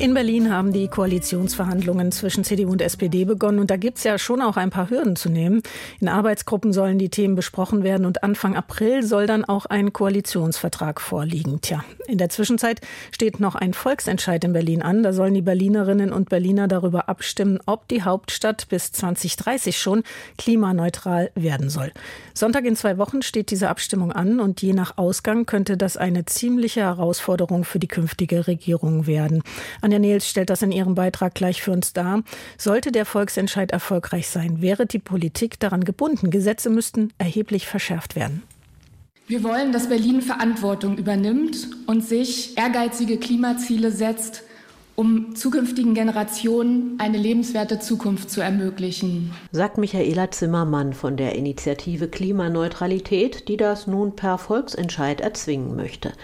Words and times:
in 0.00 0.14
Berlin 0.14 0.52
haben 0.52 0.72
die 0.72 0.86
Koalitionsverhandlungen 0.86 2.12
zwischen 2.12 2.44
CDU 2.44 2.70
und 2.70 2.82
SPD 2.82 3.24
begonnen 3.24 3.58
und 3.58 3.70
da 3.70 3.76
gibt 3.76 3.98
es 3.98 4.04
ja 4.04 4.16
schon 4.16 4.40
auch 4.40 4.56
ein 4.56 4.70
paar 4.70 4.90
Hürden 4.90 5.16
zu 5.16 5.28
nehmen. 5.28 5.62
In 6.00 6.08
Arbeitsgruppen 6.08 6.72
sollen 6.72 6.98
die 6.98 7.08
Themen 7.08 7.34
besprochen 7.34 7.82
werden 7.82 8.06
und 8.06 8.22
Anfang 8.22 8.56
April 8.56 9.02
soll 9.02 9.26
dann 9.26 9.44
auch 9.44 9.66
ein 9.66 9.92
Koalitionsvertrag 9.92 11.00
vorliegen. 11.00 11.60
Tja, 11.62 11.84
in 12.06 12.18
der 12.18 12.28
Zwischenzeit 12.28 12.80
steht 13.10 13.40
noch 13.40 13.56
ein 13.56 13.74
Volksentscheid 13.74 14.44
in 14.44 14.52
Berlin 14.52 14.82
an. 14.82 15.02
Da 15.02 15.12
sollen 15.12 15.34
die 15.34 15.42
Berlinerinnen 15.42 16.12
und 16.12 16.28
Berliner 16.28 16.68
darüber 16.68 17.08
abstimmen, 17.08 17.58
ob 17.66 17.88
die 17.88 18.02
Hauptstadt 18.02 18.68
bis 18.68 18.92
2030 18.92 19.78
schon 19.78 20.04
klimaneutral 20.36 21.32
werden 21.34 21.70
soll. 21.70 21.92
Sonntag 22.34 22.66
in 22.66 22.76
zwei 22.76 22.98
Wochen 22.98 23.22
steht 23.22 23.50
diese 23.50 23.68
Abstimmung 23.68 24.12
an 24.12 24.38
und 24.38 24.62
je 24.62 24.74
nach 24.74 24.96
Ausgang 24.96 25.44
könnte 25.44 25.76
das 25.76 25.96
eine 25.96 26.24
ziemliche 26.24 26.82
Herausforderung 26.82 27.64
für 27.64 27.80
die 27.80 27.88
künftige 27.88 28.46
Regierung 28.46 29.08
werden. 29.08 29.42
Anja 29.88 29.98
Nils 30.00 30.28
stellt 30.28 30.50
das 30.50 30.60
in 30.60 30.70
ihrem 30.70 30.94
Beitrag 30.94 31.34
gleich 31.34 31.62
für 31.62 31.72
uns 31.72 31.94
dar. 31.94 32.22
Sollte 32.58 32.92
der 32.92 33.06
Volksentscheid 33.06 33.72
erfolgreich 33.72 34.28
sein, 34.28 34.60
wäre 34.60 34.84
die 34.84 34.98
Politik 34.98 35.58
daran 35.58 35.82
gebunden. 35.82 36.30
Gesetze 36.30 36.68
müssten 36.68 37.10
erheblich 37.16 37.66
verschärft 37.66 38.14
werden. 38.14 38.42
Wir 39.28 39.42
wollen, 39.42 39.72
dass 39.72 39.88
Berlin 39.88 40.20
Verantwortung 40.20 40.98
übernimmt 40.98 41.68
und 41.86 42.04
sich 42.04 42.58
ehrgeizige 42.58 43.16
Klimaziele 43.16 43.90
setzt, 43.90 44.42
um 44.98 45.36
zukünftigen 45.36 45.94
Generationen 45.94 46.98
eine 46.98 47.18
lebenswerte 47.18 47.78
Zukunft 47.78 48.32
zu 48.32 48.40
ermöglichen. 48.40 49.32
Sagt 49.52 49.78
Michaela 49.78 50.32
Zimmermann 50.32 50.92
von 50.92 51.16
der 51.16 51.36
Initiative 51.36 52.08
Klimaneutralität, 52.08 53.46
die 53.46 53.56
das 53.56 53.86
nun 53.86 54.16
per 54.16 54.38
Volksentscheid 54.38 55.20
erzwingen 55.20 55.76
möchte. 55.76 56.14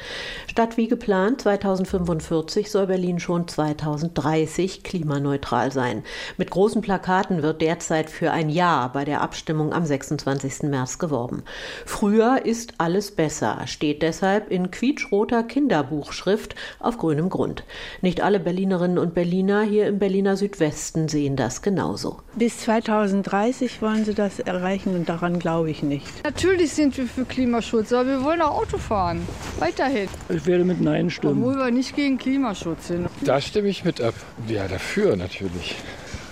Statt 0.48 0.76
wie 0.76 0.88
geplant 0.88 1.42
2045 1.42 2.68
soll 2.68 2.88
Berlin 2.88 3.20
schon 3.20 3.46
2030 3.46 4.82
klimaneutral 4.82 5.70
sein. 5.70 6.02
Mit 6.36 6.50
großen 6.50 6.82
Plakaten 6.82 7.44
wird 7.44 7.60
derzeit 7.60 8.10
für 8.10 8.32
ein 8.32 8.50
Ja 8.50 8.88
bei 8.88 9.04
der 9.04 9.20
Abstimmung 9.20 9.72
am 9.72 9.86
26. 9.86 10.64
März 10.64 10.98
geworben. 10.98 11.44
Früher 11.86 12.44
ist 12.44 12.74
alles 12.78 13.12
besser, 13.12 13.68
steht 13.68 14.02
deshalb 14.02 14.50
in 14.50 14.72
quietschroter 14.72 15.44
Kinderbuchschrift 15.44 16.56
auf 16.80 16.98
grünem 16.98 17.30
Grund. 17.30 17.62
Nicht 18.02 18.20
alle 18.20 18.40
Berliner 18.40 18.63
Berlinerinnen 18.64 18.96
und 18.96 19.12
Berliner 19.12 19.62
hier 19.62 19.86
im 19.88 19.98
Berliner 19.98 20.38
Südwesten 20.38 21.06
sehen 21.08 21.36
das 21.36 21.60
genauso. 21.60 22.20
Bis 22.34 22.60
2030 22.60 23.82
wollen 23.82 24.06
sie 24.06 24.14
das 24.14 24.38
erreichen 24.38 24.94
und 24.94 25.06
daran 25.06 25.38
glaube 25.38 25.70
ich 25.70 25.82
nicht. 25.82 26.06
Natürlich 26.24 26.72
sind 26.72 26.96
wir 26.96 27.04
für 27.04 27.26
Klimaschutz, 27.26 27.92
aber 27.92 28.08
wir 28.08 28.24
wollen 28.24 28.40
auch 28.40 28.62
Auto 28.62 28.78
fahren. 28.78 29.20
Weiterhin. 29.58 30.08
Ich 30.30 30.46
werde 30.46 30.64
mit 30.64 30.80
Nein 30.80 31.10
stimmen. 31.10 31.42
Obwohl 31.42 31.58
wir 31.58 31.70
nicht 31.70 31.94
gegen 31.94 32.16
Klimaschutz 32.16 32.88
sind. 32.88 33.10
Da 33.22 33.38
stimme 33.42 33.68
ich 33.68 33.84
mit 33.84 34.00
ab. 34.00 34.14
Ja, 34.48 34.66
dafür 34.66 35.14
natürlich. 35.16 35.76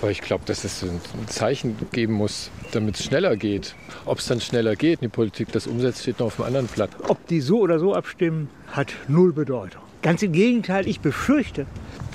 Weil 0.00 0.12
ich 0.12 0.22
glaube, 0.22 0.44
dass 0.46 0.64
es 0.64 0.82
ein 0.82 1.00
Zeichen 1.26 1.76
geben 1.92 2.14
muss, 2.14 2.50
damit 2.70 2.94
es 2.98 3.04
schneller 3.04 3.36
geht. 3.36 3.74
Ob 4.06 4.20
es 4.20 4.26
dann 4.26 4.40
schneller 4.40 4.74
geht, 4.74 5.02
die 5.02 5.08
Politik 5.08 5.52
das 5.52 5.66
umsetzt, 5.66 6.00
steht 6.00 6.18
noch 6.18 6.28
auf 6.28 6.36
dem 6.36 6.46
anderen 6.46 6.66
Blatt. 6.66 6.90
Ob 7.08 7.26
die 7.26 7.42
so 7.42 7.60
oder 7.60 7.78
so 7.78 7.94
abstimmen, 7.94 8.48
hat 8.68 8.88
null 9.06 9.34
Bedeutung. 9.34 9.82
Ganz 10.00 10.20
im 10.22 10.32
Gegenteil, 10.32 10.88
ich 10.88 10.98
befürchte, 10.98 11.66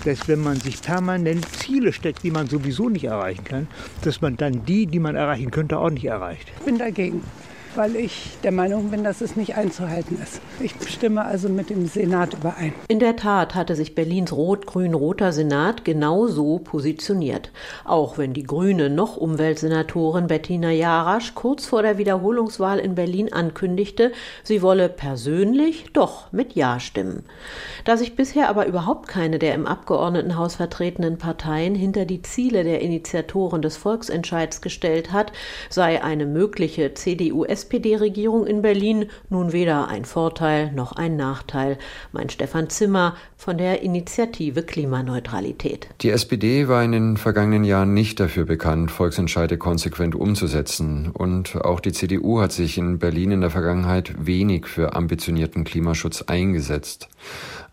dass 0.08 0.26
wenn 0.30 0.42
man 0.42 0.58
sich 0.58 0.82
permanent 0.82 1.46
Ziele 1.50 1.92
steckt, 1.92 2.24
die 2.24 2.32
man 2.32 2.48
sowieso 2.48 2.88
nicht 2.88 3.04
erreichen 3.04 3.44
kann, 3.44 3.68
dass 4.04 4.22
man 4.22 4.38
dann 4.38 4.64
die, 4.64 4.86
die 4.86 5.00
man 5.00 5.16
erreichen 5.16 5.52
könnte, 5.52 5.78
auch 5.78 5.90
nicht 5.90 6.06
erreicht. 6.06 6.50
Ich 6.60 6.66
bin 6.66 6.78
dagegen 6.78 7.22
weil 7.78 7.96
ich 7.96 8.30
der 8.44 8.52
Meinung 8.52 8.90
bin, 8.90 9.04
dass 9.04 9.22
es 9.22 9.36
nicht 9.36 9.56
einzuhalten 9.56 10.20
ist. 10.22 10.42
Ich 10.60 10.74
stimme 10.90 11.24
also 11.24 11.48
mit 11.48 11.70
dem 11.70 11.86
Senat 11.86 12.34
überein. 12.34 12.74
In 12.88 13.00
der 13.00 13.16
Tat 13.16 13.54
hatte 13.54 13.76
sich 13.76 13.94
Berlins 13.94 14.34
rot-grün-roter 14.34 15.32
Senat 15.32 15.86
genau 15.86 16.26
so 16.28 16.58
positioniert. 16.58 17.52
Auch 17.86 18.18
wenn 18.18 18.34
die 18.34 18.44
grüne 18.44 18.90
noch 18.90 19.16
Umweltsenatorin 19.16 20.28
Bettina 20.28 20.72
Jarasch 20.72 21.36
kurz 21.36 21.68
vor 21.68 21.84
der 21.84 22.00
Wiederholungswahl 22.00 22.80
in 22.80 22.96
Berlin 22.96 23.32
ankündigte, 23.32 24.12
sie 24.44 24.64
wolle 24.64 24.90
persönlich 24.90 25.86
doch 25.94 26.32
mit 26.32 26.54
Ja 26.54 26.80
stimmen. 26.80 27.24
Da 27.86 27.96
sich 27.96 28.16
bisher 28.16 28.50
aber 28.50 28.66
überhaupt 28.66 29.08
keine 29.08 29.38
der 29.38 29.54
im 29.54 29.68
Abgeordnetenhaus 29.68 30.56
vertretenen 30.56 31.20
Parteien 31.20 31.76
hinter 31.76 32.06
die 32.06 32.24
Ziele 32.24 32.64
der 32.64 32.82
Initiatoren 32.82 33.62
des 33.62 33.78
Volksentscheids 33.78 34.62
gestellt 34.62 35.12
hat, 35.12 35.32
sei 35.70 36.04
eine 36.04 36.26
mögliche 36.26 36.96
CDU-SPD 36.96 37.67
SPD-Regierung 37.68 38.48
in 38.48 38.62
Berlin 38.62 39.08
nun 39.30 39.52
weder 39.52 39.90
ein 39.90 40.06
Vorteil 40.06 40.72
noch 40.72 40.94
ein 40.94 41.18
Nachteil, 41.18 41.78
meint 42.14 42.32
Stefan 42.32 42.70
Zimmer 42.70 43.16
von 43.36 43.58
der 43.58 43.82
Initiative 43.82 44.64
Klimaneutralität. 44.64 45.90
Die 46.02 46.10
SPD 46.10 46.70
war 46.70 46.82
in 46.82 46.94
den 46.94 47.18
vergangenen 47.18 47.66
Jahren 47.66 47.94
nicht 47.94 48.22
dafür 48.22 48.46
bekannt, 48.46 48.90
Volksentscheide 48.90 49.58
konsequent 49.58 50.16
umzusetzen. 50.16 51.12
Und 51.12 51.58
auch 51.58 51.82
die 51.82 51.92
CDU 51.92 52.40
hat 52.40 52.54
sich 52.54 52.78
in 52.78 53.00
Berlin 53.00 53.32
in 53.32 53.42
der 53.42 53.50
Vergangenheit 53.50 54.14
wenig 54.18 54.66
für 54.66 54.96
ambitionierten 54.96 55.66
Klimaschutz 55.66 56.22
eingesetzt. 56.22 57.10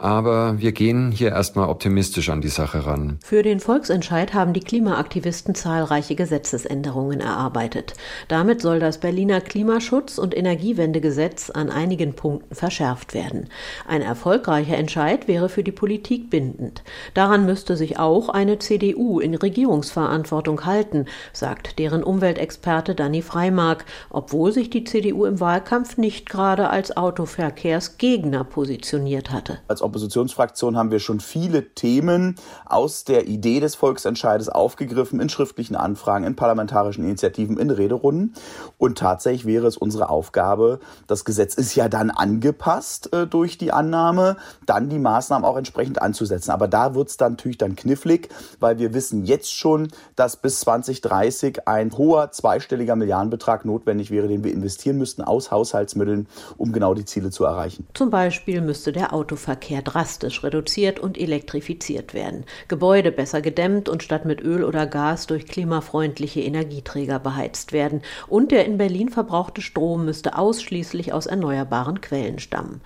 Aber 0.04 0.60
wir 0.60 0.72
gehen 0.72 1.12
hier 1.12 1.30
erstmal 1.30 1.70
optimistisch 1.70 2.28
an 2.28 2.42
die 2.42 2.48
Sache 2.48 2.84
ran. 2.84 3.18
Für 3.24 3.42
den 3.42 3.58
Volksentscheid 3.58 4.34
haben 4.34 4.52
die 4.52 4.60
Klimaaktivisten 4.60 5.54
zahlreiche 5.54 6.14
Gesetzesänderungen 6.14 7.22
erarbeitet. 7.22 7.94
Damit 8.28 8.60
soll 8.60 8.80
das 8.80 8.98
Berliner 8.98 9.40
Klimaschutz- 9.40 10.18
und 10.18 10.36
Energiewendegesetz 10.36 11.48
an 11.48 11.70
einigen 11.70 12.12
Punkten 12.12 12.54
verschärft 12.54 13.14
werden. 13.14 13.48
Ein 13.88 14.02
erfolgreicher 14.02 14.76
Entscheid 14.76 15.26
wäre 15.26 15.48
für 15.48 15.64
die 15.64 15.72
Politik 15.72 16.28
bindend. 16.28 16.82
Daran 17.14 17.46
müsste 17.46 17.74
sich 17.74 17.98
auch 17.98 18.28
eine 18.28 18.58
CDU 18.58 19.20
in 19.20 19.34
Regierungsverantwortung 19.34 20.66
halten, 20.66 21.06
sagt 21.32 21.78
deren 21.78 22.04
Umweltexperte 22.04 22.94
Danny 22.94 23.22
Freimark, 23.22 23.86
obwohl 24.10 24.52
sich 24.52 24.68
die 24.68 24.84
CDU 24.84 25.24
im 25.24 25.40
Wahlkampf 25.40 25.96
nicht 25.96 26.28
gerade 26.28 26.68
als 26.68 26.94
Autoverkehrsgegner 26.94 28.44
positioniert 28.44 29.30
hatte. 29.30 29.60
Als 29.66 29.80
Oppositionsfraktion 29.94 30.76
haben 30.76 30.90
wir 30.90 30.98
schon 30.98 31.20
viele 31.20 31.72
Themen 31.72 32.34
aus 32.66 33.04
der 33.04 33.28
Idee 33.28 33.60
des 33.60 33.76
Volksentscheides 33.76 34.48
aufgegriffen 34.48 35.20
in 35.20 35.28
schriftlichen 35.28 35.76
Anfragen, 35.76 36.24
in 36.24 36.34
parlamentarischen 36.34 37.04
Initiativen, 37.04 37.58
in 37.58 37.70
Rederunden. 37.70 38.34
Und 38.76 38.98
tatsächlich 38.98 39.46
wäre 39.46 39.68
es 39.68 39.76
unsere 39.76 40.08
Aufgabe, 40.08 40.80
das 41.06 41.24
Gesetz 41.24 41.54
ist 41.54 41.76
ja 41.76 41.88
dann 41.88 42.10
angepasst 42.10 43.12
äh, 43.12 43.28
durch 43.28 43.56
die 43.56 43.70
Annahme, 43.70 44.36
dann 44.66 44.88
die 44.88 44.98
Maßnahmen 44.98 45.44
auch 45.44 45.56
entsprechend 45.56 46.02
anzusetzen. 46.02 46.50
Aber 46.50 46.66
da 46.66 46.96
wird 46.96 47.10
es 47.10 47.16
dann 47.16 47.34
natürlich 47.34 47.58
dann 47.58 47.76
knifflig, 47.76 48.30
weil 48.58 48.78
wir 48.78 48.94
wissen 48.94 49.24
jetzt 49.24 49.54
schon, 49.54 49.88
dass 50.16 50.36
bis 50.36 50.58
2030 50.60 51.68
ein 51.68 51.96
hoher 51.96 52.32
zweistelliger 52.32 52.96
Milliardenbetrag 52.96 53.64
notwendig 53.64 54.10
wäre, 54.10 54.26
den 54.26 54.42
wir 54.42 54.52
investieren 54.52 54.98
müssten 54.98 55.22
aus 55.22 55.52
Haushaltsmitteln, 55.52 56.26
um 56.56 56.72
genau 56.72 56.94
die 56.94 57.04
Ziele 57.04 57.30
zu 57.30 57.44
erreichen. 57.44 57.86
Zum 57.94 58.10
Beispiel 58.10 58.60
müsste 58.60 58.90
der 58.90 59.12
Autoverkehr 59.12 59.73
Verkehr 59.74 59.92
drastisch 59.92 60.44
reduziert 60.44 61.00
und 61.00 61.18
elektrifiziert 61.18 62.14
werden, 62.14 62.44
Gebäude 62.68 63.10
besser 63.10 63.40
gedämmt 63.40 63.88
und 63.88 64.04
statt 64.04 64.24
mit 64.24 64.40
Öl 64.40 64.62
oder 64.62 64.86
Gas 64.86 65.26
durch 65.26 65.46
klimafreundliche 65.46 66.40
Energieträger 66.42 67.18
beheizt 67.18 67.72
werden 67.72 68.02
und 68.28 68.52
der 68.52 68.66
in 68.66 68.78
Berlin 68.78 69.08
verbrauchte 69.08 69.62
Strom 69.62 70.04
müsste 70.04 70.38
ausschließlich 70.38 71.12
aus 71.12 71.26
erneuerbaren 71.26 72.00
Quellen 72.00 72.38
stammen. 72.38 72.82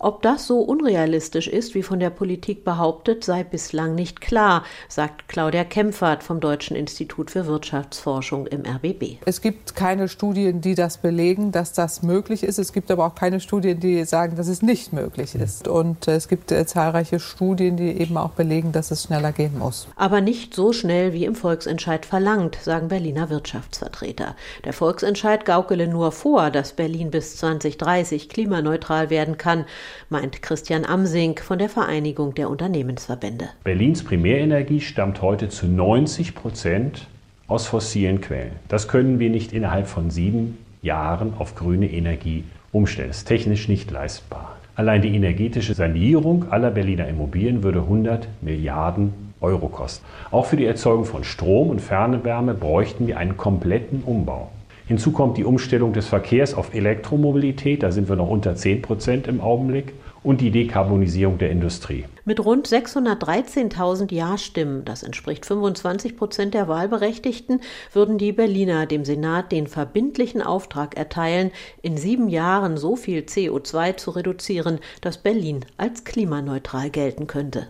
Ob 0.00 0.22
das 0.22 0.48
so 0.48 0.58
unrealistisch 0.58 1.46
ist, 1.46 1.76
wie 1.76 1.84
von 1.84 2.00
der 2.00 2.10
Politik 2.10 2.64
behauptet, 2.64 3.22
sei 3.22 3.44
bislang 3.44 3.94
nicht 3.94 4.20
klar, 4.20 4.64
sagt 4.88 5.28
Claudia 5.28 5.62
Kempfert 5.62 6.24
vom 6.24 6.40
Deutschen 6.40 6.76
Institut 6.76 7.30
für 7.30 7.46
Wirtschaftsforschung 7.46 8.48
im 8.48 8.62
RBB. 8.66 9.18
Es 9.24 9.40
gibt 9.40 9.76
keine 9.76 10.08
Studien, 10.08 10.60
die 10.60 10.74
das 10.74 10.98
belegen, 10.98 11.52
dass 11.52 11.72
das 11.72 12.02
möglich 12.02 12.42
ist. 12.42 12.58
Es 12.58 12.72
gibt 12.72 12.90
aber 12.90 13.06
auch 13.06 13.14
keine 13.14 13.38
Studien, 13.38 13.78
die 13.78 14.04
sagen, 14.04 14.34
dass 14.34 14.48
es 14.48 14.60
nicht 14.60 14.92
möglich 14.92 15.36
ist. 15.36 15.68
Und 15.68 16.08
es 16.08 16.26
gibt 16.32 16.50
äh, 16.50 16.64
zahlreiche 16.64 17.20
Studien, 17.20 17.76
die 17.76 17.90
eben 18.00 18.16
auch 18.16 18.30
belegen, 18.30 18.72
dass 18.72 18.90
es 18.90 19.02
schneller 19.02 19.32
gehen 19.32 19.58
muss. 19.58 19.86
Aber 19.96 20.22
nicht 20.22 20.54
so 20.54 20.72
schnell, 20.72 21.12
wie 21.12 21.26
im 21.26 21.34
Volksentscheid 21.34 22.06
verlangt, 22.06 22.54
sagen 22.54 22.88
Berliner 22.88 23.28
Wirtschaftsvertreter. 23.28 24.34
Der 24.64 24.72
Volksentscheid 24.72 25.44
gaukele 25.44 25.88
nur 25.88 26.10
vor, 26.10 26.50
dass 26.50 26.72
Berlin 26.72 27.10
bis 27.10 27.36
2030 27.36 28.30
klimaneutral 28.30 29.10
werden 29.10 29.36
kann 29.36 29.66
meint 30.08 30.40
Christian 30.40 30.86
Amsink 30.86 31.42
von 31.42 31.58
der 31.58 31.68
Vereinigung 31.68 32.32
der 32.34 32.48
Unternehmensverbände. 32.48 33.50
Berlins 33.62 34.02
Primärenergie 34.02 34.80
stammt 34.80 35.20
heute 35.20 35.50
zu 35.50 35.66
90 35.66 36.34
Prozent 36.34 37.08
aus 37.46 37.66
fossilen 37.66 38.22
Quellen. 38.22 38.52
Das 38.68 38.88
können 38.88 39.18
wir 39.18 39.28
nicht 39.28 39.52
innerhalb 39.52 39.86
von 39.86 40.08
sieben 40.08 40.56
Jahren 40.80 41.34
auf 41.38 41.56
grüne 41.56 41.92
Energie 41.92 42.44
umstellen. 42.72 43.08
Das 43.08 43.18
ist 43.18 43.28
technisch 43.28 43.68
nicht 43.68 43.90
leistbar. 43.90 44.56
Allein 44.74 45.02
die 45.02 45.14
energetische 45.14 45.74
Sanierung 45.74 46.46
aller 46.50 46.70
Berliner 46.70 47.06
Immobilien 47.06 47.62
würde 47.62 47.80
100 47.80 48.26
Milliarden 48.40 49.12
Euro 49.42 49.68
kosten. 49.68 50.04
Auch 50.30 50.46
für 50.46 50.56
die 50.56 50.64
Erzeugung 50.64 51.04
von 51.04 51.24
Strom 51.24 51.68
und 51.68 51.80
Fernwärme 51.80 52.54
bräuchten 52.54 53.06
wir 53.06 53.18
einen 53.18 53.36
kompletten 53.36 54.02
Umbau. 54.02 54.50
Hinzu 54.86 55.12
kommt 55.12 55.36
die 55.36 55.44
Umstellung 55.44 55.92
des 55.92 56.06
Verkehrs 56.06 56.54
auf 56.54 56.74
Elektromobilität, 56.74 57.82
da 57.82 57.92
sind 57.92 58.08
wir 58.08 58.16
noch 58.16 58.28
unter 58.28 58.56
10 58.56 58.82
Prozent 58.82 59.28
im 59.28 59.40
Augenblick, 59.40 59.92
und 60.22 60.40
die 60.40 60.50
Dekarbonisierung 60.50 61.38
der 61.38 61.50
Industrie. 61.50 62.04
Mit 62.24 62.44
rund 62.44 62.68
613.000 62.68 64.12
Ja-Stimmen, 64.12 64.84
das 64.84 65.02
entspricht 65.02 65.46
25 65.46 66.16
Prozent 66.16 66.54
der 66.54 66.68
Wahlberechtigten, 66.68 67.60
würden 67.92 68.18
die 68.18 68.32
Berliner 68.32 68.86
dem 68.86 69.04
Senat 69.04 69.50
den 69.50 69.66
verbindlichen 69.66 70.42
Auftrag 70.42 70.96
erteilen, 70.96 71.50
in 71.82 71.96
sieben 71.96 72.28
Jahren 72.28 72.76
so 72.76 72.96
viel 72.96 73.20
CO2 73.22 73.96
zu 73.96 74.12
reduzieren, 74.12 74.78
dass 75.00 75.18
Berlin 75.18 75.64
als 75.76 76.04
klimaneutral 76.04 76.90
gelten 76.90 77.26
könnte. 77.26 77.66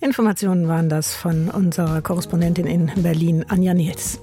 Informationen 0.00 0.68
waren 0.68 0.90
das 0.90 1.14
von 1.14 1.48
unserer 1.48 2.02
Korrespondentin 2.02 2.66
in 2.66 2.90
Berlin, 3.02 3.46
Anja 3.48 3.72
Niels. 3.72 4.20